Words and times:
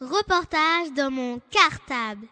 Reportage 0.00 0.92
dans 0.96 1.08
mon 1.08 1.40
cartable. 1.52 2.26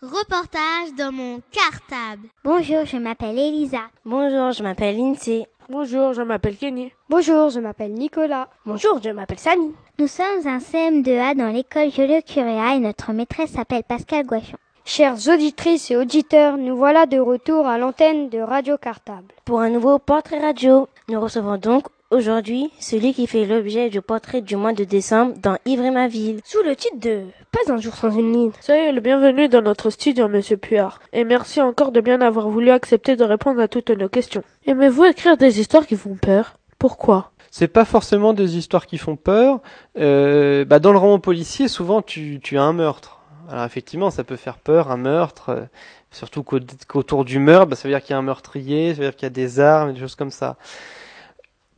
Reportage 0.00 0.94
dans 0.96 1.10
mon 1.10 1.40
cartable. 1.50 2.28
Bonjour, 2.44 2.84
je 2.84 2.96
m'appelle 2.98 3.36
Elisa. 3.36 3.88
Bonjour, 4.04 4.52
je 4.52 4.62
m'appelle 4.62 4.96
Lindsay. 4.96 5.48
Bonjour, 5.72 6.12
je 6.12 6.20
m'appelle 6.20 6.58
Kenny. 6.58 6.92
Bonjour, 7.08 7.48
je 7.48 7.58
m'appelle 7.58 7.94
Nicolas. 7.94 8.50
Bonjour, 8.66 9.00
je 9.02 9.08
m'appelle 9.08 9.38
Samy. 9.38 9.72
Nous 9.98 10.06
sommes 10.06 10.46
un 10.46 10.58
CM2A 10.58 11.34
dans 11.34 11.48
l'école 11.48 11.90
Joliot 11.90 12.20
Curéa 12.20 12.74
et 12.74 12.78
notre 12.78 13.14
maîtresse 13.14 13.52
s'appelle 13.52 13.82
Pascal 13.82 14.26
Guachon. 14.26 14.58
Chères 14.84 15.16
auditrices 15.28 15.90
et 15.90 15.96
auditeurs, 15.96 16.58
nous 16.58 16.76
voilà 16.76 17.06
de 17.06 17.18
retour 17.18 17.66
à 17.66 17.78
l'antenne 17.78 18.28
de 18.28 18.38
Radio 18.38 18.76
Cartable. 18.76 19.32
Pour 19.46 19.62
un 19.62 19.70
nouveau 19.70 19.98
portrait 19.98 20.40
radio, 20.40 20.90
nous 21.08 21.18
recevons 21.18 21.56
donc 21.56 21.86
aujourd'hui 22.12 22.70
celui 22.78 23.14
qui 23.14 23.26
fait 23.26 23.46
l'objet 23.46 23.88
du 23.90 24.00
portrait 24.00 24.40
du 24.40 24.56
mois 24.56 24.72
de 24.72 24.84
décembre 24.84 25.34
dans 25.42 25.56
Ivry 25.64 25.90
ma 25.90 26.08
ville. 26.08 26.40
Sous 26.44 26.62
le 26.62 26.76
titre 26.76 27.00
de 27.00 27.22
Pas 27.50 27.72
un 27.72 27.78
jour 27.78 27.94
sans 27.94 28.10
une 28.10 28.32
ligne. 28.32 28.50
Soyez 28.60 28.92
le 28.92 29.00
bienvenu 29.00 29.48
dans 29.48 29.62
notre 29.62 29.90
studio, 29.90 30.28
monsieur 30.28 30.56
Puard. 30.56 31.00
Et 31.12 31.24
merci 31.24 31.60
encore 31.60 31.90
de 31.90 32.00
bien 32.00 32.20
avoir 32.20 32.48
voulu 32.48 32.70
accepter 32.70 33.16
de 33.16 33.24
répondre 33.24 33.60
à 33.60 33.68
toutes 33.68 33.90
nos 33.90 34.08
questions. 34.08 34.42
Aimez-vous 34.66 35.04
écrire 35.04 35.36
des 35.36 35.58
histoires 35.58 35.86
qui 35.86 35.96
font 35.96 36.14
peur? 36.14 36.54
Pourquoi? 36.78 37.32
C'est 37.50 37.68
pas 37.68 37.84
forcément 37.84 38.32
des 38.32 38.56
histoires 38.56 38.86
qui 38.86 38.98
font 38.98 39.16
peur. 39.16 39.60
Euh, 39.98 40.64
bah 40.64 40.78
dans 40.78 40.92
le 40.92 40.98
roman 40.98 41.18
policier, 41.18 41.68
souvent 41.68 42.02
tu, 42.02 42.40
tu 42.42 42.58
as 42.58 42.62
un 42.62 42.72
meurtre. 42.72 43.20
Alors 43.50 43.64
effectivement, 43.64 44.10
ça 44.10 44.24
peut 44.24 44.36
faire 44.36 44.58
peur, 44.58 44.90
un 44.90 44.96
meurtre, 44.96 45.50
euh, 45.50 45.62
surtout 46.10 46.42
qu'autour 46.42 47.24
du 47.24 47.38
meurtre, 47.38 47.66
bah, 47.66 47.76
ça 47.76 47.88
veut 47.88 47.94
dire 47.94 48.02
qu'il 48.02 48.12
y 48.12 48.14
a 48.14 48.18
un 48.18 48.22
meurtrier, 48.22 48.94
ça 48.94 49.00
veut 49.00 49.06
dire 49.08 49.16
qu'il 49.16 49.26
y 49.26 49.26
a 49.26 49.30
des 49.30 49.60
armes, 49.60 49.92
des 49.92 50.00
choses 50.00 50.14
comme 50.14 50.30
ça. 50.30 50.56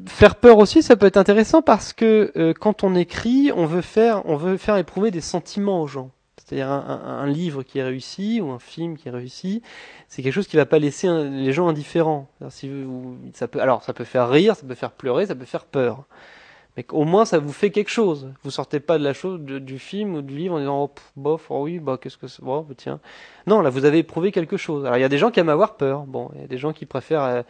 Faire 0.06 0.37
peur 0.37 0.59
aussi, 0.59 0.83
ça 0.83 0.97
peut 0.97 1.06
être 1.06 1.17
intéressant 1.17 1.62
parce 1.62 1.92
que 1.92 2.33
euh, 2.37 2.53
quand 2.53 2.83
on 2.83 2.95
écrit, 2.97 3.53
on 3.55 3.67
veut 3.67 3.81
faire, 3.81 4.23
on 4.27 4.37
veut 4.37 4.56
faire 4.56 4.77
éprouver 4.77 5.11
des 5.11 5.20
sentiments 5.20 5.83
aux 5.83 5.87
gens. 5.87 6.11
C'est-à-dire 6.37 6.69
un, 6.69 7.20
un, 7.23 7.27
livre 7.27 7.62
qui 7.62 7.78
est 7.78 7.84
réussi 7.84 8.41
ou 8.41 8.50
un 8.50 8.59
film 8.59 8.98
qui 8.98 9.09
est 9.09 9.12
réussi, 9.12 9.62
c'est 10.09 10.22
quelque 10.22 10.33
chose 10.33 10.48
qui 10.48 10.56
va 10.56 10.67
pas 10.67 10.78
laisser 10.78 11.09
les 11.09 11.53
gens 11.53 11.69
indifférents. 11.69 12.28
Si 12.50 12.70
ça 13.33 13.48
peut, 13.48 13.61
alors 13.61 13.83
ça 13.83 13.95
peut 13.95 14.05
faire 14.05 14.28
rire, 14.28 14.56
ça 14.56 14.67
peut 14.67 14.75
faire 14.75 14.91
pleurer, 14.91 15.27
ça 15.27 15.34
peut 15.34 15.47
faire 15.47 15.65
peur 15.65 16.05
mais 16.77 16.84
au 16.91 17.05
moins 17.05 17.25
ça 17.25 17.39
vous 17.39 17.53
fait 17.53 17.70
quelque 17.70 17.91
chose. 17.91 18.33
Vous 18.42 18.50
sortez 18.50 18.81
pas 18.81 18.98
de 18.98 19.05
la 19.05 19.12
chose 19.12 19.41
du 19.41 19.78
film 19.78 20.17
ou 20.17 20.22
du 20.22 20.37
livre 20.37 20.56
en 20.56 20.59
disant 20.59 20.84
oh, 20.84 20.91
bof, 21.17 21.47
oh 21.50 21.62
oui, 21.62 21.78
bah 21.78 21.98
qu'est-ce 22.00 22.17
que 22.17 22.27
c'est, 22.27 22.42
bon, 22.42 22.62
bah, 22.62 22.75
tiens. 22.77 23.00
Non, 23.47 23.61
là 23.61 23.70
vous 23.70 23.84
avez 23.84 23.98
éprouvé 23.98 24.33
quelque 24.33 24.56
chose. 24.56 24.84
Alors 24.84 24.97
il 24.97 25.00
y 25.00 25.05
a 25.05 25.09
des 25.09 25.19
gens 25.19 25.31
qui 25.31 25.41
aiment 25.41 25.48
avoir 25.48 25.77
peur. 25.77 26.05
Bon, 26.05 26.31
il 26.34 26.41
y 26.41 26.45
a 26.45 26.48
des 26.48 26.59
gens 26.59 26.72
qui 26.72 26.87
préfèrent 26.87 27.22
euh, 27.22 27.42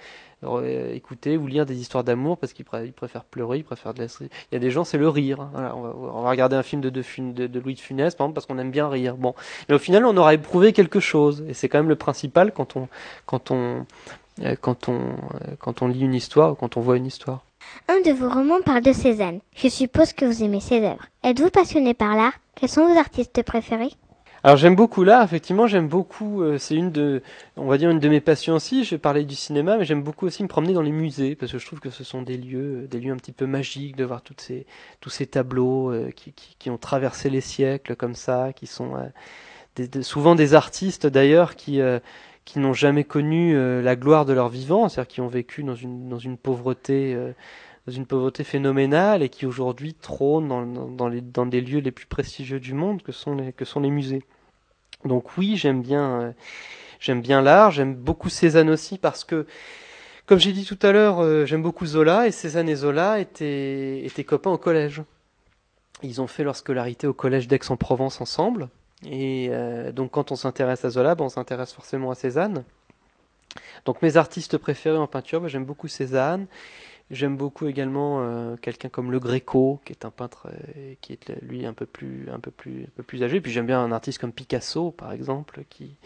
écouter 0.93 1.37
ou 1.37 1.47
lire 1.47 1.67
des 1.67 1.81
histoires 1.81 2.05
d'amour 2.05 2.39
parce 2.39 2.53
qu'ils 2.53 2.65
préfèrent 2.65 3.25
pleurer, 3.25 3.59
ils 3.59 3.65
préfèrent 3.65 3.95
de 3.95 4.03
la. 4.03 4.07
Il 4.21 4.29
y 4.53 4.57
a 4.57 4.59
des 4.59 4.71
gens 4.71 4.85
c'est 4.85 4.99
le 4.99 5.09
rire. 5.09 5.49
Voilà, 5.53 5.77
on, 5.77 6.23
va, 6.23 6.31
regarder 6.31 6.57
un 6.57 6.63
film 6.63 6.81
de, 6.81 7.59
Louis 7.59 7.75
de 7.75 7.81
Funès 7.81 8.15
par 8.15 8.27
exemple 8.27 8.35
parce 8.35 8.47
qu'on 8.47 8.59
aime 8.59 8.71
bien 8.71 8.89
rire. 8.89 9.17
Bon, 9.17 9.35
mais 9.69 9.75
au 9.75 9.79
final 9.79 10.05
on 10.05 10.17
aura 10.17 10.35
éprouvé 10.35 10.73
quelque 10.73 11.01
chose 11.01 11.45
et 11.49 11.55
c'est 11.55 11.69
quand 11.69 11.79
même 11.79 11.89
le 11.89 11.97
principal 11.97 12.53
quand 12.53 12.77
on 12.77 12.89
quand 13.27 13.51
on 13.51 13.87
euh, 14.43 14.57
quand 14.61 14.89
on 14.89 15.01
quand 15.59 15.83
on 15.83 15.89
lit 15.89 16.01
une 16.01 16.15
histoire 16.15 16.53
ou 16.53 16.55
quand 16.55 16.77
on 16.77 16.81
voit 16.81 16.97
une 16.97 17.07
histoire. 17.07 17.45
Un 17.89 18.01
de 18.01 18.13
vos 18.13 18.29
romans 18.29 18.61
parle 18.65 18.83
de 18.83 18.93
Cézanne. 18.93 19.41
Je 19.57 19.69
suppose 19.69 20.13
que 20.13 20.25
vous 20.25 20.43
aimez 20.43 20.61
ses 20.61 20.85
œuvres. 20.85 21.07
Êtes-vous 21.23 21.51
passionné 21.51 21.95
par 21.95 22.15
l'art? 22.15 22.35
Quels 22.55 22.69
sont 22.69 22.87
vos 22.87 22.99
artistes 22.99 23.43
préférés? 23.43 23.93
Alors 24.45 24.59
j'aime 24.59 24.77
beaucoup 24.77 25.05
l'art, 25.05 25.25
effectivement, 25.25 25.67
j'aime 25.67 25.89
beaucoup, 25.89 26.43
euh, 26.43 26.59
c'est 26.59 26.75
une 26.75 26.93
de, 26.93 27.23
on 27.57 27.67
va 27.67 27.79
dire 27.79 27.89
une 27.89 27.99
de 27.99 28.09
mes 28.11 28.21
passions 28.21 28.57
aussi. 28.57 28.85
Je 28.85 28.97
parlais 28.97 29.25
du 29.25 29.35
cinéma, 29.35 29.79
mais 29.79 29.87
j'aime 29.87 30.03
beaucoup 30.03 30.27
aussi 30.27 30.43
me 30.43 30.49
promener 30.49 30.75
dans 30.75 30.83
les 30.83 30.93
musées 30.93 31.35
parce 31.35 31.51
que 31.51 31.59
je 31.59 31.65
trouve 31.65 31.81
que 31.81 31.89
ce 31.89 32.05
sont 32.05 32.21
des 32.21 32.37
lieux, 32.37 32.87
des 32.91 33.01
lieux 33.01 33.13
un 33.13 33.17
petit 33.17 33.33
peu 33.33 33.47
magiques 33.47 33.97
de 33.97 34.05
voir 34.05 34.21
toutes 34.21 34.43
ces, 34.43 34.67
tous 35.01 35.09
ces 35.09 35.27
tableaux 35.27 35.91
euh, 35.91 36.11
qui, 36.11 36.35
qui, 36.35 36.57
qui, 36.59 36.69
ont 36.69 36.77
traversé 36.77 37.31
les 37.31 37.41
siècles 37.41 37.97
comme 37.97 38.15
ça, 38.15 38.53
qui 38.53 38.67
sont 38.67 38.97
euh, 38.97 39.07
des, 39.77 40.03
souvent 40.03 40.35
des 40.35 40.53
artistes 40.53 41.07
d'ailleurs 41.07 41.57
qui 41.57 41.81
qui 42.45 42.59
n'ont 42.59 42.75
jamais 42.75 43.05
connu 43.05 43.57
la 43.83 43.97
gloire 43.97 44.27
de 44.27 44.35
leur 44.35 44.51
vivant, 44.51 44.91
c'est-à-dire 44.91 45.09
qui 45.09 45.21
ont 45.23 45.29
vécu 45.29 45.63
dans 45.63 45.75
une 45.75 46.11
dans 46.11 46.19
une 46.19 46.37
pauvreté 46.37 47.17
dans 47.87 47.93
une 47.93 48.07
pauvreté 48.07 48.45
phénoménale 48.45 49.23
et 49.23 49.29
qui 49.29 49.47
aujourd'hui 49.47 49.95
trône 49.95 50.49
dans, 50.49 50.67
dans, 50.67 51.09
les, 51.09 51.21
dans 51.21 51.47
des 51.47 51.61
lieux 51.61 51.81
les 51.81 51.93
plus 51.93 52.07
prestigieux 52.07 52.61
du 52.61 52.75
monde 52.75 53.03
que 53.03 53.13
sont 53.13 53.35
les, 53.35 53.53
que 53.53 53.65
sont 53.65 53.81
les 53.81 53.91
musées. 53.91 54.23
Donc 55.05 55.37
oui, 55.37 55.57
j'aime 55.57 55.83
bien, 55.83 56.21
euh, 56.21 56.33
j'aime 56.99 57.21
bien 57.21 57.43
l'art, 57.43 57.71
j'aime 57.71 57.95
beaucoup 57.95 58.29
Cézanne 58.29 58.71
aussi 58.71 58.99
parce 58.99 59.25
que, 59.25 59.47
comme 60.27 60.39
j'ai 60.39 60.53
dit 60.53 60.65
tout 60.65 60.79
à 60.83 60.93
l'heure, 60.93 61.21
euh, 61.21 61.45
j'aime 61.45 61.63
beaucoup 61.63 61.87
Zola 61.87 62.27
et 62.27 62.33
Cézanne 62.33 62.69
et 62.69 62.77
Zola 62.77 63.21
étaient, 63.21 64.25
copains 64.27 64.51
au 64.51 64.59
collège. 64.59 65.03
Ils 66.03 66.21
ont 66.21 66.27
fait 66.27 66.45
leur 66.45 66.57
scolarité 66.57 67.07
au 67.07 67.13
collège 67.13 67.49
d'Aix-en-Provence 67.49 68.21
ensemble. 68.21 68.69
Et 69.07 69.49
euh, 69.51 69.93
donc 69.93 70.13
quand 70.13 70.33
on 70.33 70.37
s'intéresse 70.37 70.85
à 70.85 70.91
Zola, 70.91 71.15
ben, 71.15 71.25
on 71.25 71.29
s'intéresse 71.29 71.73
forcément 71.73 72.11
à 72.11 72.15
Cézanne. 72.15 72.65
Donc 73.85 74.01
mes 74.01 74.17
artistes 74.17 74.57
préférés 74.57 74.97
en 74.97 75.07
peinture, 75.07 75.43
ben, 75.43 75.49
j'aime 75.49 75.65
beaucoup 75.65 75.89
Cézanne. 75.89 76.47
J'aime 77.11 77.37
beaucoup 77.37 77.67
également 77.67 78.23
euh, 78.23 78.57
quelqu'un 78.57 78.89
comme 78.89 79.13
Le 79.13 79.21
Greco, 79.21 79.81
qui 79.85 79.93
est 79.93 80.05
un 80.05 80.11
peintre 80.11 80.49
euh, 80.49 80.95
qui 81.01 81.13
est 81.13 81.43
lui 81.43 81.67
un 81.67 81.75
peu 81.75 81.87
plus 81.87 82.29
un 82.33 82.41
peu 82.41 82.51
plus 82.51 82.85
un 82.85 82.93
peu 82.97 83.03
plus 83.03 83.23
âgé. 83.23 83.41
Puis 83.41 83.53
j'aime 83.53 83.67
bien 83.67 83.81
un 83.83 83.93
artiste 83.93 84.19
comme 84.19 84.33
Picasso, 84.33 84.91
par 84.91 85.13
exemple, 85.13 85.65
qui 85.69 85.97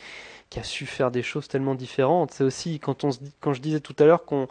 qui 0.51 0.59
a 0.59 0.65
su 0.65 0.87
faire 0.87 1.11
des 1.11 1.23
choses 1.23 1.49
tellement 1.49 1.75
différentes. 1.75 2.33
C'est 2.33 2.45
aussi 2.45 2.81
quand 2.81 3.05
on 3.05 3.13
se 3.13 3.21
dit, 3.21 3.33
quand 3.41 3.53
je 3.53 3.61
disais 3.61 3.81
tout 3.81 3.95
à 3.99 4.05
l'heure 4.05 4.25
qu'on 4.25 4.49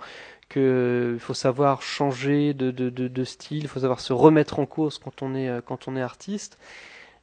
que 0.50 1.18
faut 1.19 1.34
savoir 1.34 1.81
changer 1.81 2.53
de, 2.53 2.72
de, 2.72 2.90
de, 2.90 3.24
style, 3.25 3.63
il 3.63 3.68
faut 3.68 3.81
savoir 3.81 4.00
se 4.00 4.13
remettre 4.13 4.59
en 4.59 4.66
cause 4.66 4.97
quand 4.97 5.22
on 5.22 5.36
est 5.36 5.62
quand 5.66 5.88
on 5.90 5.97
est 5.97 6.02
artiste. 6.02 6.57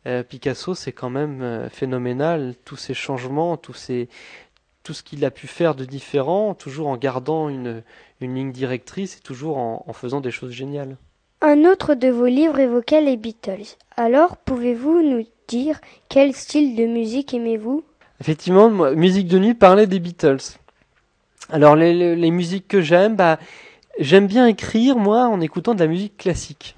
Euh, 0.07 0.23
Picasso, 0.23 0.75
c'est 0.75 0.93
quand 0.93 1.11
même 1.11 1.41
euh, 1.43 1.69
phénoménal 1.71 2.55
tous 2.65 2.77
ces 2.77 2.95
changements, 2.95 3.57
tous 3.57 3.73
ces 3.73 4.09
tout 4.85 4.95
ce 4.95 5.03
qu'il 5.03 5.25
a 5.25 5.31
pu 5.33 5.49
faire 5.49 5.75
de 5.75 5.85
différent, 5.85 6.55
toujours 6.55 6.87
en 6.87 6.97
gardant 6.97 7.49
une, 7.49 7.83
une 8.21 8.35
ligne 8.35 8.53
directrice 8.53 9.17
et 9.17 9.21
toujours 9.21 9.57
en, 9.57 9.85
en, 9.87 9.93
faisant 9.93 10.21
des 10.21 10.31
choses 10.31 10.53
géniales. 10.53 10.97
Un 11.41 11.65
autre 11.65 11.95
de 11.95 12.09
vos 12.09 12.27
livres 12.27 12.59
évoquait 12.59 13.01
les 13.01 13.17
Beatles. 13.17 13.77
Alors, 13.97 14.37
pouvez-vous 14.37 15.03
nous 15.03 15.27
dire 15.49 15.81
quel 16.09 16.35
style 16.35 16.77
de 16.77 16.87
musique 16.87 17.35
aimez-vous? 17.35 17.83
Effectivement, 18.21 18.71
moi, 18.71 18.95
musique 18.95 19.27
de 19.27 19.39
nuit 19.39 19.55
parlait 19.55 19.87
des 19.87 19.99
Beatles. 19.99 20.59
Alors, 21.51 21.77
les, 21.77 21.93
les, 21.93 22.15
les 22.15 22.31
musiques 22.31 22.69
que 22.69 22.81
j'aime, 22.81 23.17
bah, 23.17 23.39
j'aime 23.99 24.27
bien 24.27 24.47
écrire, 24.47 24.97
moi, 24.97 25.27
en 25.27 25.41
écoutant 25.41 25.75
de 25.75 25.81
la 25.81 25.87
musique 25.87 26.17
classique. 26.19 26.77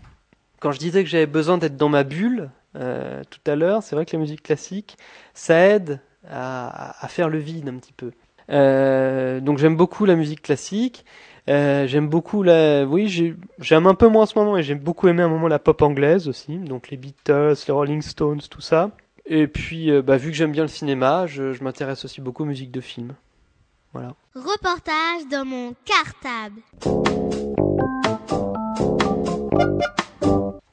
Quand 0.61 0.73
je 0.73 0.79
disais 0.79 1.03
que 1.05 1.11
j'avais 1.11 1.27
besoin 1.27 1.59
d'être 1.59 1.77
dans 1.77 1.89
ma 1.89 2.05
bulle, 2.05 2.51
euh, 2.77 3.23
tout 3.31 3.51
à 3.51 3.57
l'heure, 3.57 3.83
c'est 3.83 3.97
vrai 3.97 4.07
que 4.07 4.17
la 4.17 4.21
musique 4.21 4.43
classique, 4.43 4.97
ça 5.35 5.59
aide 5.59 6.01
à, 6.31 7.05
à, 7.05 7.09
faire 7.09 7.29
le 7.29 7.39
vide 7.39 7.69
un 7.69 7.75
petit 7.75 7.93
peu. 7.93 8.13
Euh, 8.51 9.41
donc 9.41 9.59
j'aime 9.59 9.77
beaucoup 9.77 10.05
la 10.05 10.17
musique 10.17 10.43
classique. 10.43 11.05
Euh, 11.49 11.87
j'aime 11.87 12.09
beaucoup 12.09 12.43
la, 12.43 12.85
oui, 12.85 13.37
j'aime 13.59 13.87
un 13.87 13.95
peu 13.95 14.09
moins 14.09 14.23
en 14.25 14.27
ce 14.27 14.37
moment, 14.37 14.57
et 14.57 14.65
j'aime 14.65 14.81
beaucoup 14.81 15.07
aimé 15.07 15.23
un 15.23 15.29
moment 15.29 15.47
la 15.47 15.61
pop 15.61 15.81
anglaise 15.81 16.27
aussi, 16.29 16.59
donc 16.59 16.91
les 16.91 16.97
Beatles, 16.97 17.55
les 17.69 17.73
Rolling 17.73 18.03
Stones, 18.03 18.41
tout 18.51 18.61
ça. 18.61 18.91
Et 19.27 19.47
puis, 19.47 19.91
euh, 19.91 20.03
bah, 20.03 20.17
vu 20.17 20.31
que 20.31 20.37
j'aime 20.37 20.53
bien 20.53 20.63
le 20.63 20.69
cinéma, 20.69 21.27
je, 21.27 21.53
je 21.53 21.63
m'intéresse 21.63 22.05
aussi 22.05 22.21
beaucoup 22.21 22.43
aux 22.43 22.47
musiques 22.47 22.73
de 22.73 22.81
films. 22.81 23.15
Voilà. 23.93 24.15
Reportage 24.35 25.27
dans 25.31 25.45
mon 25.45 25.75
cartable. 25.85 26.61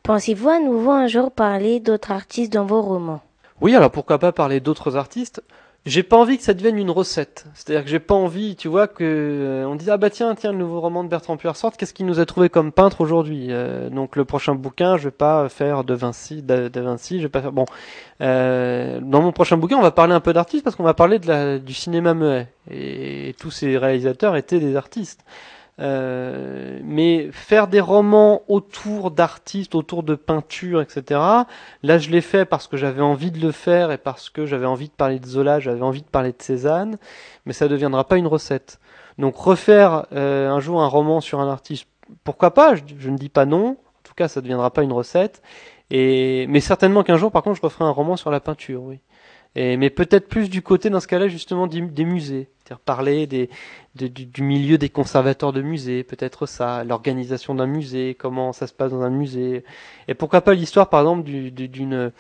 Pensez-vous 0.03 0.49
à 0.49 0.59
nouveau 0.59 0.91
un 0.91 1.07
jour 1.07 1.31
parler 1.31 1.79
d'autres 1.79 2.11
artistes 2.11 2.51
dans 2.51 2.65
vos 2.65 2.81
romans? 2.81 3.21
Oui, 3.63 3.73
alors 3.77 3.91
pourquoi 3.91 4.19
pas 4.19 4.33
parler 4.33 4.59
d'autres 4.59 4.97
artistes? 4.97 5.41
J'ai 5.85 6.03
pas 6.03 6.17
envie 6.17 6.37
que 6.37 6.43
ça 6.43 6.53
devienne 6.53 6.77
une 6.77 6.91
recette. 6.91 7.45
C'est-à-dire 7.53 7.85
que 7.85 7.89
j'ai 7.89 7.99
pas 8.01 8.13
envie, 8.13 8.57
tu 8.57 8.67
vois, 8.67 8.89
que 8.89 9.05
euh, 9.05 9.65
on 9.65 9.75
dise 9.75 9.89
ah 9.89 9.95
bah 9.95 10.09
tiens 10.09 10.35
tiens 10.35 10.51
le 10.51 10.57
nouveau 10.57 10.81
roman 10.81 11.05
de 11.05 11.07
Bertrand 11.07 11.37
Puer 11.37 11.53
sort. 11.55 11.71
Qu'est-ce 11.77 11.93
qu'il 11.93 12.05
nous 12.05 12.19
a 12.19 12.25
trouvé 12.25 12.49
comme 12.49 12.73
peintre 12.73 12.99
aujourd'hui? 12.99 13.47
Euh, 13.51 13.89
Donc 13.89 14.17
le 14.17 14.25
prochain 14.25 14.53
bouquin, 14.53 14.97
je 14.97 15.05
vais 15.05 15.11
pas 15.11 15.47
faire 15.47 15.85
de 15.85 15.93
Vinci, 15.93 16.41
de, 16.41 16.69
Vinci, 16.77 17.19
je 17.19 17.23
vais 17.23 17.29
pas 17.29 17.41
faire. 17.41 17.53
Bon, 17.53 17.63
euh, 18.19 18.99
dans 19.01 19.21
mon 19.21 19.31
prochain 19.31 19.55
bouquin, 19.55 19.77
on 19.77 19.81
va 19.81 19.91
parler 19.91 20.13
un 20.13 20.19
peu 20.19 20.33
d'artistes 20.33 20.65
parce 20.65 20.75
qu'on 20.75 20.83
va 20.83 20.93
parler 20.93 21.19
de 21.19 21.27
la, 21.29 21.57
du 21.57 21.73
cinéma 21.73 22.13
muet 22.13 22.49
et, 22.69 23.29
et 23.29 23.33
tous 23.33 23.51
ces 23.51 23.77
réalisateurs 23.77 24.35
étaient 24.35 24.59
des 24.59 24.75
artistes. 24.75 25.23
Euh, 25.79 26.79
mais 26.83 27.31
faire 27.31 27.67
des 27.67 27.79
romans 27.79 28.43
autour 28.47 29.09
d'artistes, 29.09 29.73
autour 29.73 30.03
de 30.03 30.13
peinture, 30.13 30.81
etc. 30.81 31.19
Là, 31.81 31.97
je 31.97 32.09
l'ai 32.11 32.21
fait 32.21 32.45
parce 32.45 32.67
que 32.67 32.77
j'avais 32.77 33.01
envie 33.01 33.31
de 33.31 33.39
le 33.39 33.51
faire 33.51 33.91
et 33.91 33.97
parce 33.97 34.29
que 34.29 34.45
j'avais 34.45 34.67
envie 34.67 34.89
de 34.89 34.93
parler 34.93 35.19
de 35.19 35.25
Zola, 35.25 35.59
j'avais 35.59 35.81
envie 35.81 36.01
de 36.01 36.07
parler 36.07 36.31
de 36.31 36.41
Cézanne, 36.41 36.97
mais 37.45 37.53
ça 37.53 37.65
ne 37.65 37.69
deviendra 37.71 38.07
pas 38.07 38.17
une 38.17 38.27
recette. 38.27 38.79
Donc 39.17 39.35
refaire 39.35 40.05
euh, 40.13 40.49
un 40.49 40.59
jour 40.59 40.81
un 40.81 40.87
roman 40.87 41.21
sur 41.21 41.39
un 41.39 41.49
artiste, 41.49 41.87
pourquoi 42.23 42.53
pas? 42.53 42.75
Je, 42.75 43.09
ne 43.09 43.17
dis 43.17 43.29
pas 43.29 43.45
non. 43.45 43.69
En 43.69 44.03
tout 44.03 44.13
cas, 44.15 44.27
ça 44.27 44.41
ne 44.41 44.43
deviendra 44.43 44.71
pas 44.71 44.83
une 44.83 44.93
recette. 44.93 45.41
Et 45.89 46.45
mais 46.49 46.59
certainement 46.59 47.03
qu'un 47.03 47.17
jour, 47.17 47.31
par 47.31 47.43
contre, 47.43 47.57
je 47.57 47.61
referai 47.61 47.85
un 47.85 47.91
roman 47.91 48.15
sur 48.15 48.31
la 48.31 48.39
peinture, 48.39 48.83
oui. 48.83 48.99
Et, 49.55 49.77
mais 49.77 49.89
peut-être 49.89 50.27
plus 50.27 50.49
du 50.49 50.61
côté, 50.61 50.89
dans 50.89 50.99
ce 50.99 51.07
cas-là, 51.07 51.27
justement, 51.27 51.67
des, 51.67 51.81
musées. 52.05 52.49
Parler 52.85 53.27
des, 53.27 53.49
de, 53.95 54.07
du, 54.07 54.41
milieu 54.41 54.77
des 54.79 54.89
conservateurs 54.89 55.53
de 55.53 55.61
musées, 55.61 56.03
peut-être 56.03 56.47
ça, 56.47 56.83
l'organisation 56.83 57.53
d'un 57.53 57.67
musée, 57.67 58.15
comment 58.15 58.51
ça 58.51 58.65
se 58.65 58.73
passe 58.73 58.91
dans 58.91 59.01
un 59.01 59.11
musée. 59.11 59.63
Et 60.07 60.15
pourquoi 60.15 60.41
pas 60.41 60.53
l'histoire, 60.55 60.89
par 60.89 61.01
exemple, 61.01 61.29
d'une 61.29 62.11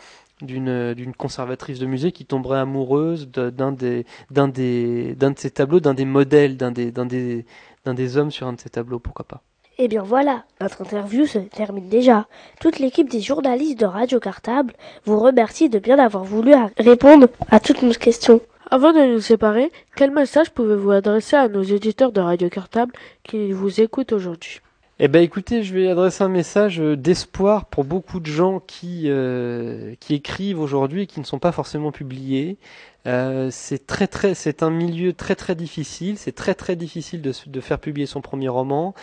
d'une 0.41 1.13
conservatrice 1.15 1.79
de 1.79 1.85
musée 1.85 2.11
qui 2.11 2.25
tomberait 2.25 2.59
amoureuse 2.59 3.29
d'un 3.29 3.71
des 3.71 4.05
des 4.29 5.15
de 5.15 5.33
ses 5.37 5.51
tableaux, 5.51 5.79
d'un 5.79 5.93
des 5.93 6.05
modèles, 6.05 6.57
d'un 6.57 6.71
des 6.71 6.91
des 6.91 7.45
des 7.85 8.17
hommes 8.17 8.31
sur 8.31 8.47
un 8.47 8.53
de 8.53 8.59
ses 8.59 8.69
tableaux, 8.69 8.99
pourquoi 8.99 9.25
pas. 9.25 9.43
Eh 9.79 9.87
bien 9.87 10.03
voilà, 10.03 10.43
notre 10.61 10.81
interview 10.81 11.25
se 11.25 11.39
termine 11.39 11.89
déjà. 11.89 12.27
Toute 12.61 12.77
l'équipe 12.77 13.09
des 13.09 13.21
journalistes 13.21 13.79
de 13.79 13.85
Radio 13.85 14.19
Cartable 14.19 14.73
vous 15.05 15.19
remercie 15.19 15.67
de 15.67 15.79
bien 15.79 15.97
avoir 15.97 16.23
voulu 16.23 16.53
répondre 16.77 17.27
à 17.49 17.59
toutes 17.59 17.81
nos 17.81 17.93
questions. 17.93 18.39
Avant 18.69 18.93
de 18.93 19.13
nous 19.13 19.19
séparer, 19.19 19.71
quel 19.95 20.11
message 20.11 20.51
pouvez-vous 20.51 20.91
adresser 20.91 21.37
à 21.37 21.47
nos 21.47 21.63
éditeurs 21.63 22.11
de 22.11 22.21
Radio 22.21 22.49
Cartable 22.49 22.93
qui 23.23 23.51
vous 23.51 23.81
écoutent 23.81 24.13
aujourd'hui? 24.13 24.61
Eh 25.05 25.09
ben 25.09 25.21
écoutez, 25.21 25.63
je 25.63 25.73
vais 25.73 25.89
adresser 25.89 26.23
un 26.23 26.29
message 26.29 26.77
d'espoir 26.77 27.65
pour 27.65 27.83
beaucoup 27.83 28.21
de 28.21 28.25
gens 28.25 28.61
qui 28.61 29.09
euh, 29.09 29.95
qui 29.99 30.13
écrivent 30.13 30.61
aujourd'hui 30.61 31.01
et 31.01 31.07
qui 31.07 31.19
ne 31.19 31.25
sont 31.25 31.39
pas 31.39 31.51
forcément 31.51 31.91
publiés. 31.91 32.57
Euh, 33.05 33.49
c'est 33.51 33.85
très 33.85 34.07
très, 34.07 34.33
c'est 34.33 34.63
un 34.63 34.69
milieu 34.69 35.11
très 35.11 35.35
très 35.35 35.55
difficile. 35.55 36.17
C'est 36.17 36.31
très 36.31 36.55
très 36.55 36.77
difficile 36.77 37.21
de, 37.21 37.33
de 37.47 37.59
faire 37.59 37.79
publier 37.79 38.07
son 38.07 38.21
premier 38.21 38.47
roman. 38.47 38.93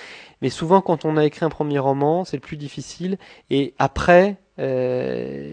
Mais 0.41 0.49
souvent, 0.49 0.81
quand 0.81 1.05
on 1.05 1.19
a 1.19 1.26
écrit 1.26 1.44
un 1.44 1.50
premier 1.50 1.79
roman, 1.79 2.25
c'est 2.25 2.38
le 2.38 2.41
plus 2.41 2.56
difficile. 2.56 3.19
Et 3.50 3.75
après, 3.79 4.37
euh, 4.58 5.52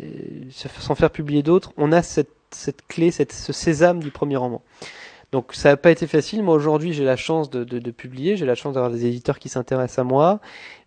sans 0.50 0.96
faire 0.96 1.12
publier 1.12 1.44
d'autres, 1.44 1.74
on 1.76 1.92
a 1.92 2.02
cette 2.02 2.32
cette 2.52 2.88
clé, 2.88 3.12
cette, 3.12 3.34
ce 3.34 3.52
sésame 3.52 4.00
du 4.00 4.12
premier 4.12 4.38
roman. 4.38 4.62
Donc 5.32 5.54
ça 5.54 5.70
n'a 5.70 5.78
pas 5.78 5.92
été 5.92 6.08
facile. 6.08 6.42
Moi 6.42 6.56
aujourd'hui 6.56 6.94
j'ai 6.94 7.04
la 7.04 7.18
chance 7.18 7.50
de, 7.50 7.92
publier, 7.92 8.38
j'ai 8.38 8.46
la 8.46 8.56
chance 8.56 8.74
d'avoir 8.74 8.92
des 8.92 9.06
éditeurs 9.06 9.40
qui 9.40 9.50
s'intéressent 9.50 10.00
à 10.00 10.04
moi, 10.04 10.40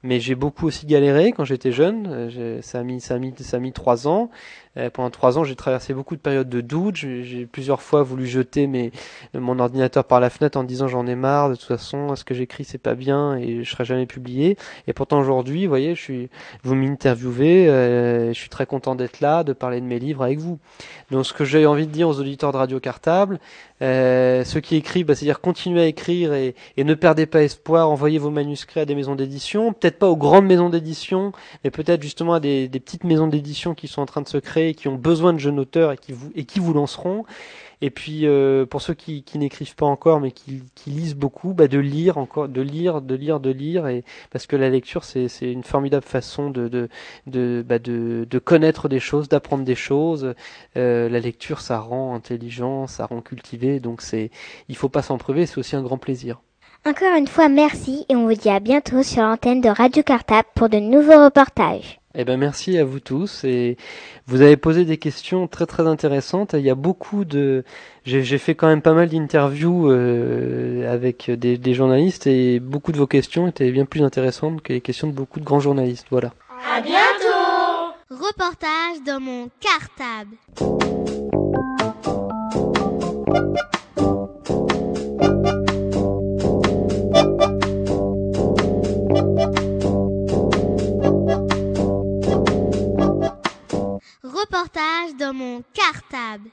mais 0.03 0.19
j'ai 0.19 0.35
beaucoup 0.35 0.67
aussi 0.67 0.87
galéré 0.87 1.33
quand 1.33 1.45
j'étais 1.45 1.73
jeune. 1.73 2.31
Ça 2.63 2.81
a 2.81 2.83
mis 2.83 3.01
ça 3.01 3.15
a 3.15 3.19
mis 3.19 3.35
ça 3.39 3.59
a 3.59 3.61
mis 3.61 3.73
trois 3.73 4.09
ans. 4.09 4.31
Euh, 4.77 4.89
pendant 4.89 5.11
trois 5.11 5.37
ans 5.37 5.43
j'ai 5.43 5.57
traversé 5.57 5.95
beaucoup 5.95 6.15
de 6.15 6.21
périodes 6.21 6.49
de 6.49 6.61
doute. 6.61 6.95
J'ai 6.97 7.47
plusieurs 7.51 7.83
fois 7.83 8.03
voulu 8.03 8.27
jeter 8.27 8.67
mes 8.69 8.93
mon 9.35 9.59
ordinateur 9.59 10.05
par 10.05 10.21
la 10.21 10.31
fenêtre 10.31 10.57
en 10.59 10.65
disant 10.65 10.87
j'en 10.87 11.07
ai 11.07 11.17
marre. 11.17 11.51
De 11.51 11.57
toute 11.57 11.67
façon 11.67 12.15
ce 12.15 12.25
que 12.25 12.35
j'écris 12.35 12.65
c'est 12.65 12.79
pas 12.79 12.95
bien 12.95 13.37
et 13.37 13.65
je 13.65 13.71
serai 13.71 13.85
jamais 13.85 14.07
publié. 14.07 14.57
Et 14.87 14.93
pourtant 14.93 15.19
aujourd'hui, 15.19 15.65
vous 15.65 15.71
voyez, 15.71 15.95
je 15.95 16.01
suis 16.01 16.31
vous 16.63 16.75
m'interviewez, 16.77 17.69
euh, 17.69 18.29
je 18.33 18.39
suis 18.39 18.49
très 18.49 18.67
content 18.67 18.95
d'être 18.95 19.21
là, 19.21 19.43
de 19.43 19.53
parler 19.53 19.81
de 19.81 19.87
mes 19.87 19.99
livres 19.99 20.23
avec 20.23 20.39
vous. 20.39 20.59
Donc 21.11 21.27
ce 21.27 21.33
que 21.33 21.45
j'ai 21.45 21.67
envie 21.67 21.87
de 21.87 21.93
dire 21.93 22.09
aux 22.09 22.21
auditeurs 22.21 22.53
de 22.53 22.59
Radio 22.59 22.79
Cartable, 22.79 23.41
euh, 23.83 24.45
ceux 24.45 24.61
qui 24.61 24.77
écrivent, 24.77 25.07
bah, 25.07 25.15
c'est-à-dire 25.15 25.41
continuez 25.41 25.81
à 25.81 25.87
écrire 25.87 26.35
et, 26.35 26.55
et, 26.77 26.85
ne 26.85 26.95
perdez 26.95 27.27
pas 27.27 27.43
espoir, 27.43 27.91
envoyez 27.91 28.19
vos 28.19 28.31
manuscrits 28.31 28.81
à 28.81 28.85
des 28.85 28.95
maisons 28.95 29.15
d'édition, 29.15 29.73
peut-être 29.73 29.99
pas 29.99 30.09
aux 30.09 30.17
grandes 30.17 30.45
maisons 30.45 30.69
d'édition, 30.69 31.33
mais 31.65 31.71
peut-être 31.71 32.03
justement 32.03 32.35
à 32.35 32.41
des, 32.41 32.69
des 32.69 32.79
petites 32.79 33.05
maisons 33.05 33.27
d'édition 33.27 33.75
qui 33.75 33.89
sont 33.89 34.03
en 34.03 34.07
train 34.07 34.21
de 34.21 34.29
se 34.29 34.37
qui 34.75 34.89
ont 34.89 34.97
besoin 34.97 35.33
de 35.33 35.39
jeunes 35.39 35.59
auteurs 35.59 35.93
et 35.93 35.97
qui 35.97 36.13
vous, 36.13 36.31
et 36.35 36.45
qui 36.45 36.61
vous 36.61 36.73
lanceront. 36.73 37.25
Et 37.83 37.91
puis 37.91 38.27
euh, 38.27 38.67
pour 38.67 38.83
ceux 38.83 38.95
qui, 38.95 39.25
n'écrivent 39.37 39.75
pas 39.75 39.87
encore 39.87 40.21
mais 40.21 40.33
qui, 40.33 40.63
lisent 40.87 41.15
beaucoup, 41.15 41.55
bah, 41.55 41.67
de 41.67 41.79
lire 41.79 42.19
encore, 42.19 42.49
de 42.49 42.61
lire, 42.61 43.01
de 43.01 43.15
lire, 43.15 43.41
de 43.41 43.51
lire, 43.51 43.89
et 43.89 44.05
parce 44.31 44.47
que 44.47 44.57
la 44.57 44.69
lecture 44.69 45.05
c'est 45.05 45.29
une 45.41 45.65
formidable 45.65 46.05
façon 46.05 46.51
de, 46.51 46.89
bah, 47.27 47.79
de, 47.79 48.27
de 48.29 48.39
connaître 48.39 48.89
des 48.89 49.01
choses, 49.01 49.29
d'apprendre 49.29 49.65
des 49.65 49.75
choses. 49.75 50.35
Euh, 50.77 51.09
la 51.09 51.21
lecture 51.21 51.61
ça 51.61 51.79
rend 51.79 52.15
intelligent, 52.15 52.87
ça 52.87 53.07
rend 53.07 53.23
cultivé, 53.23 53.81
donc 53.81 54.03
c'est 54.03 54.31
il 54.69 54.77
faut 54.77 54.91
pas 54.91 55.03
s'en 55.03 55.17
priver, 55.17 55.47
c'est 55.47 55.59
aussi 55.59 55.77
un 55.77 55.83
grand 55.83 55.99
plaisir. 55.99 56.41
Encore 56.87 57.15
une 57.17 57.29
fois, 57.29 57.49
merci 57.49 58.07
et 58.09 58.17
on 58.17 58.27
vous 58.27 58.35
dit 58.35 58.49
à 58.49 58.59
bientôt 58.59 59.03
sur 59.03 59.23
l'antenne 59.23 59.61
de 59.61 59.69
Radio 59.69 60.03
Cartable 60.03 60.49
pour 60.55 60.71
de 60.71 60.79
nouveaux 60.79 61.25
reportages. 61.25 62.00
Eh 62.17 62.25
ben 62.25 62.37
merci 62.37 62.77
à 62.77 62.85
vous 62.85 62.99
tous 62.99 63.45
et 63.45 63.77
vous 64.27 64.43
avez 64.43 64.57
posé 64.57 64.85
des 64.85 64.97
questions 64.97 65.47
très 65.47 65.67
très 65.67 65.87
intéressantes. 65.87 66.55
Il 66.55 66.65
y 66.65 66.71
a 66.71 66.75
beaucoup 66.75 67.25
de, 67.25 67.63
j'ai 68.05 68.39
fait 68.39 68.57
quand 68.57 68.67
même 68.67 68.83
pas 68.83 68.95
mal 68.95 69.09
d'interviews 69.09 69.89
euh, 69.89 70.93
avec 70.93 71.31
des, 71.31 71.57
des, 71.57 71.75
journalistes 71.75 72.27
et 72.27 72.59
beaucoup 72.59 72.91
de 72.91 72.99
vos 72.99 73.07
questions 73.07 73.47
étaient 73.47 73.71
bien 73.71 73.85
plus 73.85 74.03
intéressantes 74.03 74.61
que 74.61 74.73
les 74.73 74.81
questions 74.81 75.07
de 75.07 75.13
beaucoup 75.13 75.39
de 75.39 75.45
grands 75.45 75.61
journalistes. 75.61 76.09
Voilà. 76.11 76.33
À 76.75 76.81
bientôt. 76.81 77.95
Reportage 78.11 79.03
dans 79.07 79.21
mon 79.21 79.49
cartable. 79.61 80.37